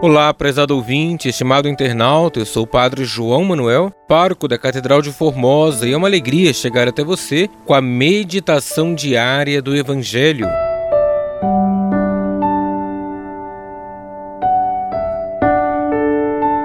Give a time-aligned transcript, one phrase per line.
[0.00, 5.10] Olá, prezado ouvinte, estimado internauta, eu sou o Padre João Manuel, pároco da Catedral de
[5.10, 10.46] Formosa, e é uma alegria chegar até você com a meditação diária do Evangelho.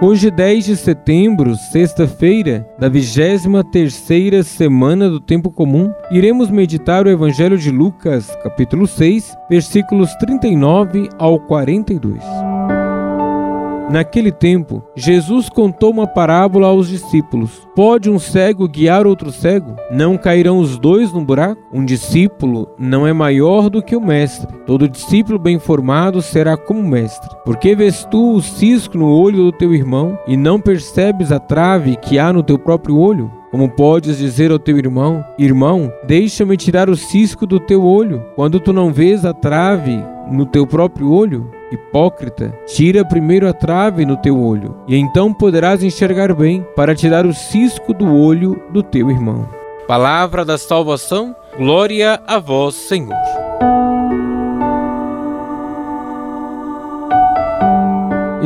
[0.00, 7.58] Hoje, 10 de setembro, sexta-feira, da 23 semana do Tempo Comum, iremos meditar o Evangelho
[7.58, 12.22] de Lucas, capítulo 6, versículos 39 ao 42.
[13.88, 19.76] Naquele tempo, Jesus contou uma parábola aos discípulos: Pode um cego guiar outro cego?
[19.92, 21.62] Não cairão os dois no buraco?
[21.72, 24.52] Um discípulo não é maior do que o mestre.
[24.66, 27.30] Todo discípulo bem formado será como mestre.
[27.44, 31.38] Por que vês tu o cisco no olho do teu irmão e não percebes a
[31.38, 33.30] trave que há no teu próprio olho?
[33.52, 38.58] Como podes dizer ao teu irmão: Irmão, deixa-me tirar o cisco do teu olho, quando
[38.58, 41.50] tu não vês a trave no teu próprio olho?
[41.70, 47.26] Hipócrita, tira primeiro a trave no teu olho, e então poderás enxergar bem para tirar
[47.26, 49.48] o cisco do olho do teu irmão.
[49.88, 53.16] Palavra da salvação, glória a vós, Senhor.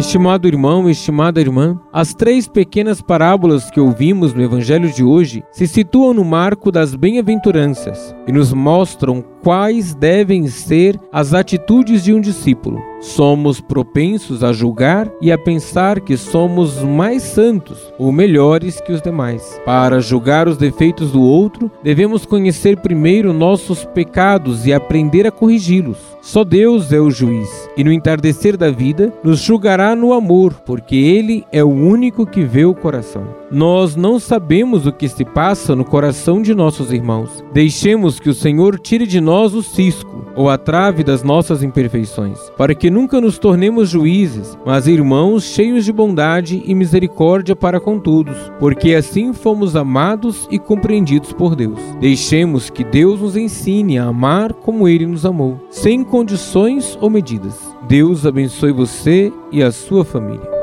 [0.01, 5.67] Estimado irmão, estimada irmã, as três pequenas parábolas que ouvimos no Evangelho de hoje se
[5.67, 12.21] situam no marco das bem-aventuranças e nos mostram quais devem ser as atitudes de um
[12.21, 12.81] discípulo.
[13.01, 19.01] Somos propensos a julgar e a pensar que somos mais santos ou melhores que os
[19.01, 19.59] demais.
[19.65, 26.11] Para julgar os defeitos do outro, devemos conhecer primeiro nossos pecados e aprender a corrigi-los.
[26.21, 30.95] Só Deus é o juiz, e no entardecer da vida nos julgará no amor, porque
[30.95, 33.27] Ele é o único que vê o coração.
[33.51, 37.43] Nós não sabemos o que se passa no coração de nossos irmãos.
[37.55, 42.37] Deixemos que o Senhor tire de nós o cisco ou a trave das nossas imperfeições,
[42.57, 48.01] para que nunca nos tornemos juízes, mas irmãos cheios de bondade e misericórdia para com
[48.01, 51.79] todos, porque assim fomos amados e compreendidos por Deus.
[52.01, 57.55] Deixemos que Deus nos ensine a amar como Ele nos amou, sem condições ou medidas.
[57.87, 60.60] Deus abençoe você e a sua família.